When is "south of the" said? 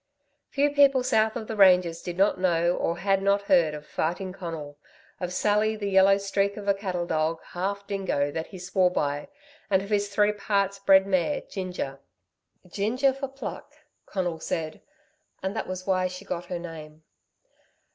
1.03-1.55